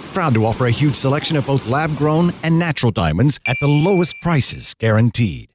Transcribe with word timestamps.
Proud 0.00 0.34
to 0.34 0.44
offer 0.44 0.66
a 0.66 0.70
huge 0.70 0.94
selection 0.94 1.36
of 1.36 1.46
both 1.46 1.66
lab 1.66 1.96
grown 1.96 2.32
and 2.42 2.58
natural 2.58 2.92
diamonds 2.92 3.38
at 3.46 3.56
the 3.60 3.68
lowest 3.68 4.14
prices 4.22 4.74
guaranteed. 4.74 5.48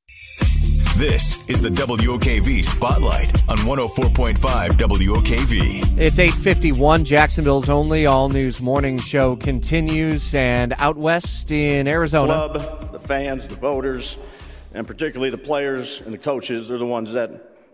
This 0.97 1.47
is 1.47 1.61
the 1.61 1.69
WOKV 1.69 2.63
Spotlight 2.63 3.31
on 3.49 3.57
104.5 3.59 4.69
WOKV. 4.69 5.99
It's 5.99 6.17
851, 6.17 7.05
Jacksonville's 7.05 7.69
only 7.69 8.07
all 8.07 8.29
news 8.29 8.59
morning 8.59 8.97
show 8.97 9.35
continues. 9.35 10.33
And 10.33 10.73
out 10.79 10.97
west 10.97 11.51
in 11.51 11.87
Arizona. 11.87 12.49
Club, 12.49 12.91
the 12.91 12.99
fans, 12.99 13.45
the 13.45 13.55
voters, 13.57 14.17
and 14.73 14.87
particularly 14.87 15.29
the 15.29 15.37
players 15.37 16.01
and 16.01 16.11
the 16.11 16.17
coaches, 16.17 16.67
they're 16.67 16.79
the 16.79 16.85
ones 16.85 17.13
that, 17.13 17.29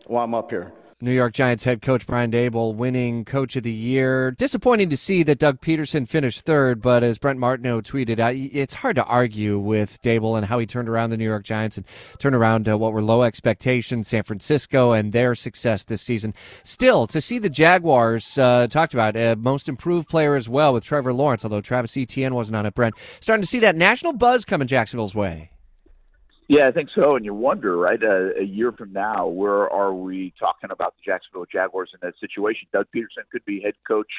well, 0.08 0.22
I'm 0.22 0.36
up 0.36 0.50
here. 0.50 0.74
New 1.04 1.12
York 1.12 1.34
Giants 1.34 1.66
head 1.66 1.82
coach 1.82 2.08
Brian 2.08 2.32
Daboll 2.32 2.74
winning 2.74 3.26
coach 3.26 3.58
of 3.58 3.64
the 3.64 3.74
year. 3.74 4.32
Disappointing 4.32 4.90
to 4.90 4.96
see 4.96 5.22
that 5.24 5.38
Doug 5.38 5.60
Pederson 5.60 6.08
finished 6.08 6.46
third, 6.46 6.82
but 6.82 7.04
as 7.04 7.18
Brent 7.18 7.40
Martineau 7.40 7.82
tweeted, 7.82 8.20
out, 8.20 8.36
it's 8.36 8.76
hard 8.76 8.96
to 8.96 9.04
argue 9.04 9.60
with 9.60 10.02
Daboll 10.02 10.38
and 10.38 10.46
how 10.46 10.60
he 10.60 10.66
turned 10.66 10.88
around 10.88 11.10
the 11.10 11.18
New 11.18 11.26
York 11.26 11.44
Giants 11.44 11.76
and 11.76 11.86
turned 12.20 12.36
around 12.36 12.70
uh, 12.70 12.78
what 12.78 12.94
were 12.94 13.02
low 13.02 13.24
expectations, 13.24 14.08
San 14.08 14.24
Francisco, 14.24 14.94
and 14.94 15.12
their 15.12 15.36
success 15.36 15.84
this 15.84 16.02
season. 16.02 16.34
Still, 16.64 17.06
to 17.08 17.20
see 17.20 17.38
the 17.38 17.50
Jaguars 17.50 18.38
uh, 18.38 18.68
talked 18.68 18.94
about, 18.94 19.18
uh, 19.18 19.36
most 19.38 19.68
improved 19.68 20.08
player 20.08 20.36
as 20.36 20.48
well 20.48 20.72
with 20.72 20.86
Trevor 20.86 21.12
Lawrence, 21.12 21.44
although 21.44 21.60
Travis 21.60 21.98
Etienne 21.98 22.34
wasn't 22.34 22.56
on 22.56 22.66
it, 22.66 22.76
Brent. 22.76 22.96
Starting 23.20 23.42
to 23.42 23.48
see 23.48 23.60
that 23.60 23.76
national 23.76 24.14
buzz 24.14 24.46
coming 24.46 24.70
Jacksonville's 24.70 25.14
way. 25.14 25.50
Yeah, 26.48 26.68
I 26.68 26.72
think 26.72 26.90
so. 26.94 27.16
And 27.16 27.24
you 27.24 27.34
wonder, 27.34 27.78
right, 27.78 28.02
uh, 28.04 28.34
a 28.40 28.44
year 28.44 28.72
from 28.72 28.92
now, 28.92 29.28
where 29.28 29.70
are 29.72 29.94
we 29.94 30.34
talking 30.38 30.72
about 30.72 30.94
the 30.98 31.02
Jacksonville 31.06 31.46
Jaguars 31.52 31.92
in 31.94 32.00
that 32.02 32.16
situation? 32.20 32.68
Doug 32.74 32.88
Pederson 32.94 33.30
could 33.32 33.46
be 33.46 33.62
head 33.62 33.76
coach 33.88 34.12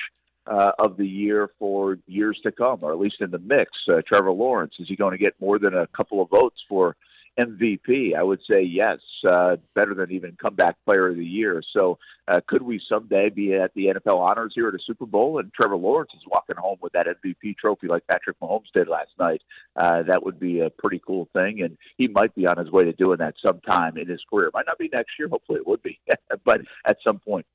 uh, 0.47 0.73
of 0.79 0.97
the 0.97 1.07
year 1.07 1.51
for 1.59 1.99
years 2.07 2.39
to 2.43 2.53
come, 2.53 2.79
or 2.83 2.93
at 2.93 2.99
least 2.99 3.17
in 3.21 3.31
the 3.31 3.39
mix. 3.39 3.71
Uh, 3.91 4.01
Trevor 4.07 4.33
Lawrence, 4.33 4.75
is 4.79 4.89
he 4.89 4.97
going 4.97 5.13
to 5.13 5.19
get 5.19 5.35
more 5.41 5.59
than 5.59 5.75
a 5.75 5.87
couple 5.89 6.23
of 6.23 6.31
votes 6.31 6.57
for 6.69 6.97
MVP? 7.39 8.15
I 8.17 8.23
would 8.23 8.41
say 8.49 8.63
yes, 8.63 8.99
uh, 9.29 9.57
better 9.75 9.95
than 9.95 10.13
even 10.13 10.37
comeback 10.41 10.77
player 10.85 11.09
of 11.09 11.17
the 11.17 11.25
year. 11.25 11.63
So, 11.73 11.99
uh, 12.29 12.41
could 12.47 12.63
we 12.63 12.81
someday 12.89 13.29
be 13.29 13.55
at 13.55 13.73
the 13.75 13.87
NFL 13.87 14.19
honors 14.19 14.53
here 14.55 14.69
at 14.69 14.75
a 14.75 14.79
Super 14.87 15.07
Bowl 15.07 15.39
and 15.39 15.53
Trevor 15.53 15.77
Lawrence 15.77 16.11
is 16.15 16.23
walking 16.27 16.57
home 16.57 16.79
with 16.81 16.93
that 16.93 17.07
MVP 17.07 17.57
trophy 17.57 17.87
like 17.87 18.07
Patrick 18.07 18.39
Mahomes 18.41 18.73
did 18.75 18.89
last 18.89 19.11
night? 19.19 19.43
Uh, 19.77 20.03
that 20.05 20.25
would 20.25 20.39
be 20.39 20.61
a 20.61 20.71
pretty 20.71 21.01
cool 21.07 21.29
thing, 21.33 21.63
and 21.63 21.77
he 21.97 22.09
might 22.09 22.35
be 22.35 22.47
on 22.47 22.59
his 22.59 22.71
way 22.71 22.85
to 22.85 22.93
doing 22.93 23.19
that 23.19 23.35
sometime 23.45 23.97
in 23.99 24.09
his 24.09 24.23
career. 24.31 24.51
Might 24.55 24.67
not 24.67 24.79
be 24.79 24.89
next 24.93 25.13
year. 25.19 25.29
Hopefully, 25.29 25.59
it 25.59 25.67
would 25.67 25.83
be, 25.83 25.99
but 26.45 26.61
at 26.87 26.99
some 27.07 27.19
point. 27.19 27.47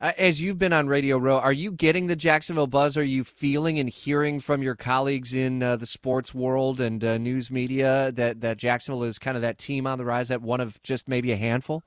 Uh, 0.00 0.12
as 0.18 0.40
you've 0.40 0.58
been 0.58 0.72
on 0.72 0.88
Radio 0.88 1.16
Row, 1.18 1.38
are 1.38 1.52
you 1.52 1.70
getting 1.70 2.08
the 2.08 2.16
Jacksonville 2.16 2.66
buzz? 2.66 2.96
Are 2.98 3.04
you 3.04 3.22
feeling 3.22 3.78
and 3.78 3.88
hearing 3.88 4.40
from 4.40 4.62
your 4.62 4.74
colleagues 4.74 5.34
in 5.34 5.62
uh, 5.62 5.76
the 5.76 5.86
sports 5.86 6.34
world 6.34 6.80
and 6.80 7.04
uh, 7.04 7.16
news 7.16 7.50
media 7.50 8.10
that, 8.12 8.40
that 8.40 8.56
Jacksonville 8.56 9.04
is 9.04 9.18
kind 9.18 9.36
of 9.36 9.42
that 9.42 9.56
team 9.56 9.86
on 9.86 9.98
the 9.98 10.04
rise, 10.04 10.28
that 10.28 10.42
one 10.42 10.60
of 10.60 10.82
just 10.82 11.08
maybe 11.08 11.30
a 11.30 11.36
handful? 11.36 11.82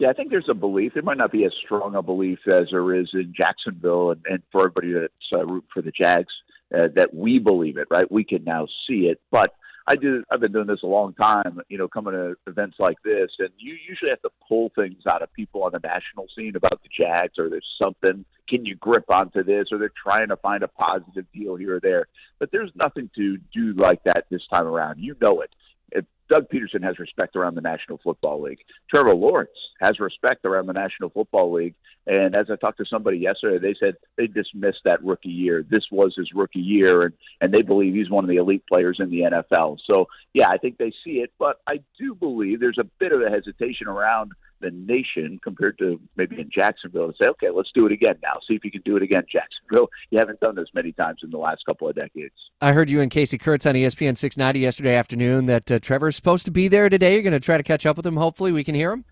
Yeah, 0.00 0.10
I 0.10 0.12
think 0.12 0.30
there's 0.30 0.48
a 0.50 0.54
belief. 0.54 0.94
There 0.94 1.02
might 1.02 1.18
not 1.18 1.32
be 1.32 1.44
as 1.44 1.52
strong 1.64 1.94
a 1.94 2.02
belief 2.02 2.40
as 2.48 2.66
there 2.72 2.94
is 2.94 3.08
in 3.14 3.32
Jacksonville 3.36 4.10
and, 4.10 4.20
and 4.28 4.42
for 4.50 4.62
everybody 4.62 4.92
that's 4.92 5.12
uh, 5.32 5.46
root 5.46 5.64
for 5.72 5.82
the 5.82 5.92
Jags 5.92 6.32
uh, 6.76 6.88
that 6.96 7.14
we 7.14 7.38
believe 7.38 7.78
it, 7.78 7.86
right? 7.90 8.10
We 8.10 8.24
can 8.24 8.44
now 8.44 8.66
see 8.88 9.06
it. 9.06 9.20
But– 9.30 9.54
I 9.88 9.96
do. 9.96 10.22
I've 10.30 10.40
been 10.40 10.52
doing 10.52 10.66
this 10.66 10.82
a 10.82 10.86
long 10.86 11.14
time. 11.14 11.62
You 11.70 11.78
know, 11.78 11.88
coming 11.88 12.12
to 12.12 12.34
events 12.46 12.76
like 12.78 12.98
this, 13.02 13.30
and 13.38 13.48
you 13.56 13.74
usually 13.88 14.10
have 14.10 14.20
to 14.20 14.30
pull 14.46 14.70
things 14.74 15.02
out 15.08 15.22
of 15.22 15.32
people 15.32 15.64
on 15.64 15.72
the 15.72 15.78
national 15.78 16.26
scene 16.36 16.54
about 16.56 16.82
the 16.82 16.90
Jags, 16.94 17.38
or 17.38 17.48
there's 17.48 17.64
something. 17.82 18.26
Can 18.50 18.66
you 18.66 18.76
grip 18.76 19.06
onto 19.08 19.42
this, 19.42 19.68
or 19.72 19.78
they're 19.78 19.90
trying 19.90 20.28
to 20.28 20.36
find 20.36 20.62
a 20.62 20.68
positive 20.68 21.24
deal 21.32 21.56
here 21.56 21.76
or 21.76 21.80
there. 21.80 22.06
But 22.38 22.52
there's 22.52 22.70
nothing 22.74 23.08
to 23.16 23.38
do 23.52 23.72
like 23.72 24.04
that 24.04 24.26
this 24.30 24.42
time 24.52 24.66
around. 24.66 24.98
You 24.98 25.16
know 25.22 25.40
it. 25.40 25.50
If 25.90 26.04
Doug 26.28 26.48
Pederson 26.48 26.82
has 26.84 26.98
respect 26.98 27.36
around 27.36 27.54
the 27.54 27.60
National 27.60 27.98
Football 27.98 28.42
League. 28.42 28.60
Trevor 28.90 29.14
Lawrence 29.14 29.50
has 29.80 29.98
respect 29.98 30.44
around 30.44 30.66
the 30.66 30.72
National 30.72 31.08
Football 31.08 31.52
League. 31.52 31.74
And 32.06 32.34
as 32.34 32.50
I 32.50 32.56
talked 32.56 32.78
to 32.78 32.84
somebody 32.86 33.18
yesterday, 33.18 33.58
they 33.58 33.74
said 33.78 33.96
they 34.16 34.26
dismissed 34.26 34.80
that 34.84 35.02
rookie 35.04 35.28
year. 35.28 35.64
This 35.68 35.84
was 35.90 36.14
his 36.16 36.30
rookie 36.34 36.60
year, 36.60 37.02
and, 37.02 37.14
and 37.40 37.52
they 37.52 37.62
believe 37.62 37.94
he's 37.94 38.10
one 38.10 38.24
of 38.24 38.30
the 38.30 38.36
elite 38.36 38.64
players 38.66 38.98
in 38.98 39.10
the 39.10 39.20
NFL. 39.20 39.78
So, 39.90 40.08
yeah, 40.32 40.48
I 40.48 40.56
think 40.56 40.78
they 40.78 40.92
see 41.04 41.20
it. 41.20 41.32
But 41.38 41.60
I 41.66 41.80
do 41.98 42.14
believe 42.14 42.60
there's 42.60 42.78
a 42.78 42.88
bit 42.98 43.12
of 43.12 43.20
a 43.22 43.30
hesitation 43.30 43.86
around– 43.86 44.32
the 44.60 44.70
nation 44.70 45.38
compared 45.42 45.78
to 45.78 46.00
maybe 46.16 46.40
in 46.40 46.50
Jacksonville 46.52 47.08
to 47.08 47.14
say, 47.20 47.28
okay, 47.28 47.50
let's 47.50 47.70
do 47.74 47.86
it 47.86 47.92
again 47.92 48.16
now. 48.22 48.34
See 48.46 48.54
if 48.54 48.64
you 48.64 48.70
can 48.70 48.82
do 48.82 48.96
it 48.96 49.02
again, 49.02 49.24
Jacksonville. 49.30 49.88
You 50.10 50.18
haven't 50.18 50.40
done 50.40 50.56
this 50.56 50.68
many 50.74 50.92
times 50.92 51.20
in 51.22 51.30
the 51.30 51.38
last 51.38 51.64
couple 51.66 51.88
of 51.88 51.94
decades. 51.94 52.34
I 52.60 52.72
heard 52.72 52.90
you 52.90 53.00
and 53.00 53.10
Casey 53.10 53.38
Kurtz 53.38 53.66
on 53.66 53.74
ESPN 53.74 54.16
690 54.16 54.60
yesterday 54.60 54.94
afternoon 54.94 55.46
that 55.46 55.70
uh, 55.70 55.78
Trevor's 55.78 56.17
supposed 56.18 56.44
to 56.44 56.50
be 56.50 56.68
there 56.68 56.88
today. 56.88 57.14
You're 57.14 57.22
going 57.22 57.32
to 57.32 57.40
try 57.40 57.56
to 57.56 57.62
catch 57.62 57.86
up 57.86 57.96
with 57.96 58.06
him. 58.06 58.16
Hopefully, 58.16 58.52
we 58.52 58.64
can 58.64 58.74
hear 58.74 58.92
him. 58.92 59.04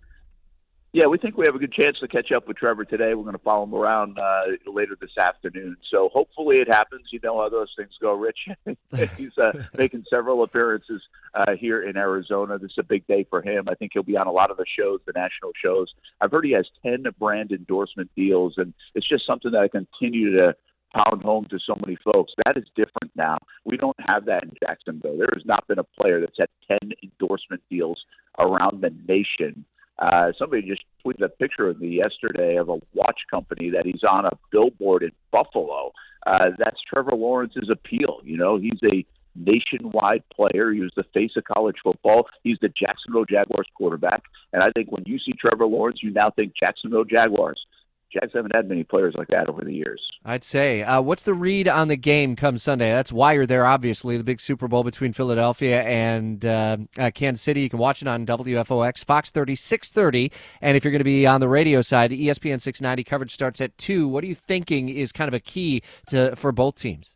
Yeah, 0.96 1.08
we 1.08 1.18
think 1.18 1.36
we 1.36 1.44
have 1.44 1.54
a 1.54 1.58
good 1.58 1.74
chance 1.74 1.98
to 1.98 2.08
catch 2.08 2.32
up 2.32 2.48
with 2.48 2.56
Trevor 2.56 2.86
today. 2.86 3.12
We're 3.12 3.24
going 3.24 3.36
to 3.36 3.42
follow 3.42 3.64
him 3.64 3.74
around 3.74 4.18
uh, 4.18 4.44
later 4.66 4.96
this 4.98 5.10
afternoon. 5.20 5.76
So 5.90 6.08
hopefully 6.10 6.56
it 6.56 6.68
happens. 6.68 7.08
You 7.10 7.20
know 7.22 7.38
how 7.38 7.50
those 7.50 7.68
things 7.76 7.90
go, 8.00 8.14
Rich. 8.14 8.48
He's 9.18 9.36
uh, 9.36 9.52
making 9.76 10.04
several 10.10 10.42
appearances 10.42 11.02
uh, 11.34 11.54
here 11.54 11.82
in 11.82 11.98
Arizona. 11.98 12.58
This 12.58 12.70
is 12.70 12.78
a 12.78 12.82
big 12.82 13.06
day 13.06 13.26
for 13.28 13.42
him. 13.42 13.68
I 13.68 13.74
think 13.74 13.92
he'll 13.92 14.04
be 14.04 14.16
on 14.16 14.26
a 14.26 14.32
lot 14.32 14.50
of 14.50 14.56
the 14.56 14.64
shows, 14.66 15.00
the 15.04 15.12
national 15.14 15.52
shows. 15.62 15.92
I've 16.22 16.30
heard 16.30 16.46
he 16.46 16.52
has 16.52 16.66
10 16.82 17.04
brand 17.18 17.52
endorsement 17.52 18.10
deals, 18.16 18.54
and 18.56 18.72
it's 18.94 19.06
just 19.06 19.26
something 19.26 19.50
that 19.50 19.60
I 19.60 19.68
continue 19.68 20.34
to 20.38 20.56
pound 20.94 21.22
home 21.22 21.46
to 21.50 21.58
so 21.66 21.76
many 21.84 21.96
folks. 22.12 22.32
That 22.44 22.56
is 22.56 22.64
different 22.74 23.12
now. 23.16 23.38
We 23.64 23.76
don't 23.76 23.96
have 24.08 24.26
that 24.26 24.44
in 24.44 24.52
Jacksonville. 24.62 25.16
There 25.18 25.32
has 25.34 25.44
not 25.44 25.66
been 25.66 25.78
a 25.78 25.84
player 25.84 26.20
that's 26.20 26.36
had 26.38 26.80
10 26.82 26.92
endorsement 27.02 27.62
deals 27.70 28.04
around 28.38 28.82
the 28.82 28.94
nation 29.08 29.64
uh, 29.98 30.32
somebody 30.38 30.62
just 30.62 30.84
tweeted 31.04 31.24
a 31.24 31.28
picture 31.28 31.68
of 31.68 31.80
me 31.80 31.88
yesterday 31.88 32.56
of 32.56 32.68
a 32.68 32.78
watch 32.92 33.20
company 33.30 33.70
that 33.70 33.86
he's 33.86 34.04
on 34.06 34.26
a 34.26 34.36
billboard 34.50 35.02
in 35.02 35.12
Buffalo. 35.30 35.92
Uh, 36.26 36.50
that's 36.58 36.80
Trevor 36.92 37.12
Lawrence's 37.12 37.70
appeal. 37.70 38.20
You 38.22 38.36
know, 38.36 38.58
he's 38.58 38.78
a 38.84 39.04
nationwide 39.34 40.22
player. 40.34 40.72
He 40.72 40.80
was 40.80 40.92
the 40.96 41.04
face 41.14 41.32
of 41.36 41.44
college 41.44 41.76
football. 41.82 42.26
He's 42.42 42.58
the 42.60 42.68
Jacksonville 42.68 43.24
Jaguars 43.24 43.68
quarterback. 43.74 44.22
And 44.52 44.62
I 44.62 44.70
think 44.74 44.90
when 44.90 45.04
you 45.06 45.18
see 45.18 45.32
Trevor 45.32 45.66
Lawrence, 45.66 46.00
you 46.02 46.10
now 46.10 46.30
think 46.30 46.52
Jacksonville 46.60 47.04
Jaguars. 47.04 47.64
Jags 48.12 48.32
haven't 48.34 48.54
had 48.54 48.68
many 48.68 48.84
players 48.84 49.14
like 49.16 49.28
that 49.28 49.48
over 49.48 49.64
the 49.64 49.74
years. 49.74 50.00
I'd 50.24 50.44
say. 50.44 50.82
Uh, 50.82 51.00
what's 51.00 51.24
the 51.24 51.34
read 51.34 51.68
on 51.68 51.88
the 51.88 51.96
game 51.96 52.36
come 52.36 52.58
Sunday? 52.58 52.90
That's 52.90 53.12
why 53.12 53.32
you're 53.32 53.46
there, 53.46 53.66
obviously, 53.66 54.16
the 54.16 54.24
big 54.24 54.40
Super 54.40 54.68
Bowl 54.68 54.84
between 54.84 55.12
Philadelphia 55.12 55.82
and 55.82 56.44
uh, 56.44 56.78
uh, 56.98 57.10
Kansas 57.14 57.42
City. 57.42 57.62
You 57.62 57.70
can 57.70 57.78
watch 57.78 58.02
it 58.02 58.08
on 58.08 58.24
WFOX, 58.26 59.04
Fox 59.04 59.30
30, 59.30 59.56
630. 59.56 60.32
And 60.60 60.76
if 60.76 60.84
you're 60.84 60.92
going 60.92 61.00
to 61.00 61.04
be 61.04 61.26
on 61.26 61.40
the 61.40 61.48
radio 61.48 61.82
side, 61.82 62.10
ESPN 62.12 62.60
690 62.60 63.04
coverage 63.04 63.34
starts 63.34 63.60
at 63.60 63.76
2. 63.78 64.08
What 64.08 64.22
are 64.24 64.28
you 64.28 64.34
thinking 64.34 64.88
is 64.88 65.12
kind 65.12 65.28
of 65.28 65.34
a 65.34 65.40
key 65.40 65.82
to 66.08 66.36
for 66.36 66.52
both 66.52 66.76
teams? 66.76 67.15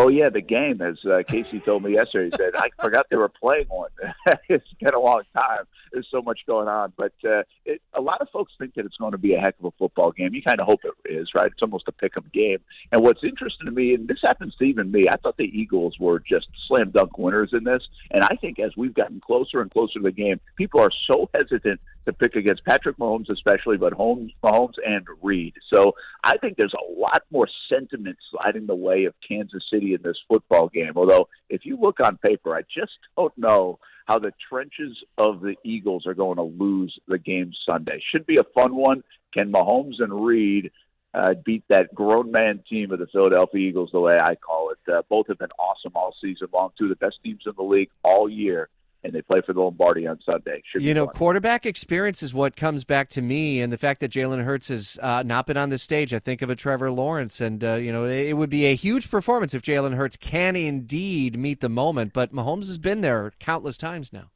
Oh 0.00 0.06
yeah, 0.06 0.28
the 0.28 0.40
game. 0.40 0.80
As 0.80 0.96
uh, 1.04 1.24
Casey 1.26 1.58
told 1.58 1.82
me 1.82 1.94
yesterday, 1.94 2.30
he 2.30 2.36
said 2.40 2.54
I 2.54 2.68
forgot 2.80 3.06
they 3.10 3.16
were 3.16 3.28
playing 3.28 3.66
one. 3.66 3.90
it's 4.48 4.72
been 4.80 4.94
a 4.94 5.00
long 5.00 5.22
time. 5.36 5.64
There's 5.92 6.06
so 6.08 6.22
much 6.22 6.38
going 6.46 6.68
on, 6.68 6.92
but 6.96 7.14
uh, 7.28 7.42
it, 7.64 7.82
a 7.94 8.00
lot 8.00 8.20
of 8.20 8.28
folks 8.28 8.52
think 8.60 8.74
that 8.74 8.86
it's 8.86 8.96
going 8.96 9.10
to 9.10 9.18
be 9.18 9.34
a 9.34 9.40
heck 9.40 9.56
of 9.58 9.64
a 9.64 9.70
football 9.72 10.12
game. 10.12 10.34
You 10.34 10.42
kind 10.42 10.60
of 10.60 10.66
hope 10.66 10.82
it 10.84 11.12
is, 11.12 11.30
right? 11.34 11.46
It's 11.46 11.62
almost 11.62 11.88
a 11.88 11.92
pick 11.92 12.16
'em 12.16 12.30
game. 12.32 12.58
And 12.92 13.02
what's 13.02 13.24
interesting 13.24 13.66
to 13.66 13.72
me, 13.72 13.94
and 13.94 14.06
this 14.06 14.20
happens 14.22 14.54
to 14.56 14.64
even 14.64 14.92
me, 14.92 15.08
I 15.08 15.16
thought 15.16 15.36
the 15.36 15.44
Eagles 15.44 15.96
were 15.98 16.20
just 16.20 16.46
slam 16.68 16.90
dunk 16.90 17.18
winners 17.18 17.50
in 17.52 17.64
this, 17.64 17.82
and 18.12 18.22
I 18.22 18.36
think 18.40 18.60
as 18.60 18.76
we've 18.76 18.94
gotten 18.94 19.20
closer 19.20 19.60
and 19.60 19.70
closer 19.70 19.94
to 19.94 20.04
the 20.04 20.12
game, 20.12 20.38
people 20.56 20.80
are 20.80 20.92
so 21.10 21.28
hesitant 21.34 21.80
to 22.08 22.12
pick 22.14 22.36
against 22.36 22.64
Patrick 22.64 22.96
Mahomes, 22.96 23.28
especially, 23.28 23.76
but 23.76 23.92
Holmes, 23.92 24.32
Mahomes 24.42 24.74
and 24.84 25.06
Reid. 25.22 25.54
So 25.72 25.94
I 26.24 26.38
think 26.38 26.56
there's 26.56 26.74
a 26.74 27.00
lot 27.00 27.22
more 27.30 27.46
sentiment 27.68 28.16
sliding 28.30 28.66
the 28.66 28.74
way 28.74 29.04
of 29.04 29.14
Kansas 29.26 29.62
City 29.70 29.87
in 29.94 30.02
this 30.02 30.18
football 30.28 30.68
game. 30.68 30.92
Although, 30.96 31.28
if 31.48 31.64
you 31.64 31.78
look 31.80 32.00
on 32.00 32.16
paper, 32.18 32.54
I 32.54 32.62
just 32.62 32.92
don't 33.16 33.36
know 33.36 33.78
how 34.06 34.18
the 34.18 34.32
trenches 34.48 34.96
of 35.18 35.40
the 35.40 35.56
Eagles 35.64 36.06
are 36.06 36.14
going 36.14 36.36
to 36.36 36.42
lose 36.42 36.98
the 37.08 37.18
game 37.18 37.52
Sunday. 37.68 38.02
Should 38.10 38.26
be 38.26 38.38
a 38.38 38.44
fun 38.44 38.74
one. 38.74 39.04
Can 39.36 39.52
Mahomes 39.52 40.00
and 40.00 40.24
Reid 40.24 40.70
uh, 41.14 41.34
beat 41.44 41.64
that 41.68 41.94
grown 41.94 42.30
man 42.30 42.62
team 42.68 42.92
of 42.92 42.98
the 42.98 43.06
Philadelphia 43.06 43.68
Eagles, 43.68 43.90
the 43.92 44.00
way 44.00 44.18
I 44.18 44.34
call 44.34 44.70
it. 44.70 44.92
Uh, 44.92 45.02
both 45.08 45.28
have 45.28 45.38
been 45.38 45.48
awesome 45.58 45.92
all 45.94 46.14
season 46.20 46.48
long. 46.52 46.70
Two 46.78 46.84
of 46.84 46.90
the 46.90 46.96
best 46.96 47.16
teams 47.22 47.42
in 47.46 47.52
the 47.56 47.62
league 47.62 47.90
all 48.02 48.28
year 48.28 48.68
and 49.04 49.12
they 49.12 49.22
play 49.22 49.40
for 49.46 49.52
the 49.52 49.60
Lombardi 49.60 50.06
on 50.06 50.18
Sunday. 50.24 50.62
Should 50.70 50.82
you 50.82 50.92
know, 50.92 51.06
fun. 51.06 51.14
quarterback 51.14 51.66
experience 51.66 52.22
is 52.22 52.34
what 52.34 52.56
comes 52.56 52.84
back 52.84 53.08
to 53.10 53.22
me, 53.22 53.60
and 53.60 53.72
the 53.72 53.78
fact 53.78 54.00
that 54.00 54.10
Jalen 54.10 54.44
Hurts 54.44 54.68
has 54.68 54.98
uh, 55.02 55.22
not 55.24 55.46
been 55.46 55.56
on 55.56 55.68
the 55.68 55.78
stage. 55.78 56.12
I 56.12 56.18
think 56.18 56.42
of 56.42 56.50
a 56.50 56.56
Trevor 56.56 56.90
Lawrence, 56.90 57.40
and 57.40 57.62
uh, 57.62 57.74
you 57.74 57.92
know, 57.92 58.04
it 58.04 58.32
would 58.32 58.50
be 58.50 58.66
a 58.66 58.74
huge 58.74 59.10
performance 59.10 59.54
if 59.54 59.62
Jalen 59.62 59.94
Hurts 59.94 60.16
can 60.16 60.56
indeed 60.56 61.38
meet 61.38 61.60
the 61.60 61.68
moment. 61.68 62.12
But 62.12 62.32
Mahomes 62.32 62.66
has 62.66 62.78
been 62.78 63.00
there 63.00 63.32
countless 63.38 63.76
times 63.76 64.12
now. 64.12 64.30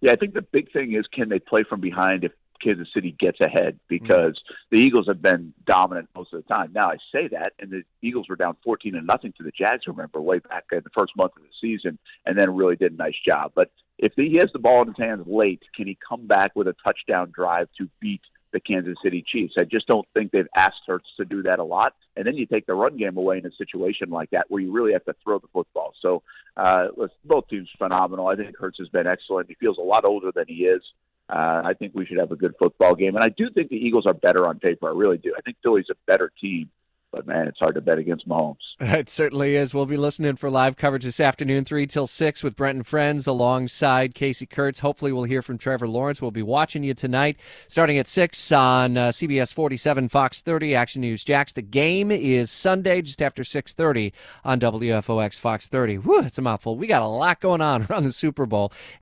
Yeah, 0.00 0.12
I 0.12 0.16
think 0.16 0.34
the 0.34 0.42
big 0.42 0.72
thing 0.72 0.92
is 0.94 1.06
can 1.12 1.28
they 1.28 1.38
play 1.38 1.64
from 1.68 1.80
behind 1.80 2.24
if 2.24 2.32
Kansas 2.64 2.88
City 2.94 3.14
gets 3.18 3.40
ahead 3.40 3.78
because 3.88 4.32
mm-hmm. 4.32 4.54
the 4.70 4.78
Eagles 4.78 5.06
have 5.08 5.20
been 5.20 5.52
dominant 5.66 6.08
most 6.16 6.32
of 6.32 6.42
the 6.42 6.48
time. 6.48 6.70
Now 6.72 6.88
I 6.88 6.96
say 7.12 7.28
that, 7.28 7.52
and 7.60 7.70
the 7.70 7.82
Eagles 8.02 8.28
were 8.28 8.36
down 8.36 8.56
fourteen 8.64 8.94
and 8.94 9.06
nothing 9.06 9.32
to 9.36 9.44
the 9.44 9.52
Jags. 9.52 9.86
Remember 9.86 10.20
way 10.20 10.38
back 10.38 10.64
in 10.72 10.80
the 10.82 10.90
first 10.98 11.12
month 11.16 11.32
of 11.36 11.42
the 11.42 11.48
season, 11.60 11.98
and 12.26 12.38
then 12.38 12.56
really 12.56 12.76
did 12.76 12.92
a 12.92 12.96
nice 12.96 13.20
job. 13.28 13.52
But 13.54 13.70
if 13.98 14.12
he 14.16 14.36
has 14.40 14.50
the 14.52 14.58
ball 14.58 14.82
in 14.82 14.88
his 14.88 14.98
hands 14.98 15.24
late, 15.26 15.62
can 15.76 15.86
he 15.86 15.96
come 16.08 16.26
back 16.26 16.50
with 16.56 16.66
a 16.66 16.74
touchdown 16.84 17.30
drive 17.32 17.68
to 17.78 17.88
beat 18.00 18.22
the 18.52 18.60
Kansas 18.60 18.96
City 19.02 19.24
Chiefs? 19.26 19.54
I 19.58 19.64
just 19.64 19.86
don't 19.86 20.06
think 20.14 20.32
they've 20.32 20.46
asked 20.56 20.82
Hurts 20.86 21.08
to 21.18 21.24
do 21.24 21.42
that 21.42 21.58
a 21.58 21.64
lot. 21.64 21.94
And 22.16 22.26
then 22.26 22.36
you 22.36 22.46
take 22.46 22.66
the 22.66 22.74
run 22.74 22.96
game 22.96 23.16
away 23.16 23.38
in 23.38 23.46
a 23.46 23.52
situation 23.52 24.10
like 24.10 24.30
that 24.30 24.46
where 24.48 24.62
you 24.62 24.72
really 24.72 24.92
have 24.92 25.04
to 25.04 25.14
throw 25.22 25.38
the 25.38 25.48
football. 25.52 25.92
So 26.00 26.22
uh, 26.56 26.88
both 27.24 27.48
teams 27.48 27.68
phenomenal. 27.78 28.28
I 28.28 28.36
think 28.36 28.56
Hurts 28.56 28.78
has 28.78 28.88
been 28.88 29.06
excellent. 29.06 29.48
He 29.48 29.54
feels 29.54 29.78
a 29.78 29.82
lot 29.82 30.04
older 30.04 30.30
than 30.32 30.46
he 30.48 30.64
is. 30.64 30.82
Uh, 31.28 31.62
I 31.64 31.74
think 31.78 31.92
we 31.94 32.04
should 32.04 32.18
have 32.18 32.32
a 32.32 32.36
good 32.36 32.54
football 32.58 32.94
game. 32.94 33.14
And 33.16 33.24
I 33.24 33.30
do 33.30 33.48
think 33.50 33.70
the 33.70 33.76
Eagles 33.76 34.04
are 34.06 34.14
better 34.14 34.46
on 34.46 34.58
paper. 34.58 34.88
I 34.88 34.92
really 34.92 35.18
do. 35.18 35.34
I 35.36 35.40
think 35.40 35.56
Philly's 35.62 35.86
a 35.90 35.94
better 36.06 36.30
team. 36.40 36.70
But 37.14 37.28
man, 37.28 37.46
it's 37.46 37.60
hard 37.60 37.76
to 37.76 37.80
bet 37.80 37.98
against 37.98 38.28
Mahomes. 38.28 38.56
It 38.80 39.08
certainly 39.08 39.54
is. 39.54 39.72
We'll 39.72 39.86
be 39.86 39.96
listening 39.96 40.34
for 40.34 40.50
live 40.50 40.76
coverage 40.76 41.04
this 41.04 41.20
afternoon, 41.20 41.64
three 41.64 41.86
till 41.86 42.08
six, 42.08 42.42
with 42.42 42.56
Brent 42.56 42.76
and 42.76 42.86
friends 42.86 43.26
alongside 43.28 44.16
Casey 44.16 44.46
Kurtz. 44.46 44.80
Hopefully, 44.80 45.12
we'll 45.12 45.24
hear 45.24 45.40
from 45.40 45.56
Trevor 45.56 45.86
Lawrence. 45.86 46.20
We'll 46.20 46.32
be 46.32 46.42
watching 46.42 46.82
you 46.82 46.92
tonight, 46.92 47.36
starting 47.68 47.98
at 47.98 48.08
six 48.08 48.50
on 48.50 48.96
uh, 48.96 49.08
CBS 49.10 49.54
47, 49.54 50.08
Fox 50.08 50.42
30, 50.42 50.74
Action 50.74 51.02
News 51.02 51.24
Jax. 51.24 51.52
The 51.52 51.62
game 51.62 52.10
is 52.10 52.50
Sunday, 52.50 53.00
just 53.00 53.22
after 53.22 53.44
6:30 53.44 54.12
on 54.44 54.58
WFOX 54.58 55.38
Fox 55.38 55.68
30. 55.68 55.98
Whew, 55.98 56.24
it's 56.24 56.38
a 56.38 56.42
mouthful. 56.42 56.76
We 56.76 56.88
got 56.88 57.02
a 57.02 57.06
lot 57.06 57.40
going 57.40 57.60
on 57.60 57.86
around 57.90 58.04
the 58.04 58.12
Super 58.12 58.44
Bowl. 58.44 58.72